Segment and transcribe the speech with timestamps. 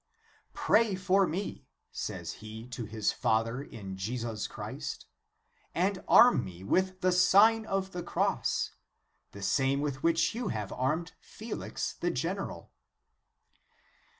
[0.65, 5.05] "Pray for me," says he to his father in Jesus Christ,"
[5.75, 8.71] and arm me with the Sign of the Cross,
[9.31, 12.71] the same with which you have armed Felix the general."